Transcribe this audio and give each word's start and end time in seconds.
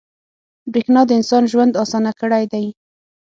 •برېښنا 0.71 1.01
د 1.05 1.11
انسان 1.19 1.43
ژوند 1.51 1.79
اسانه 1.83 2.11
کړی 2.21 2.43
دی. 2.53 2.65